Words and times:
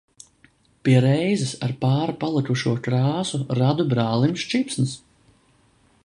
Pie 0.87 0.93
reizes 1.03 1.51
ar 1.67 1.73
pāri 1.83 2.15
palikušo 2.23 2.73
krāsu 2.87 3.41
radu 3.59 3.85
brālim 3.93 4.33
sķipsnas. 4.45 4.95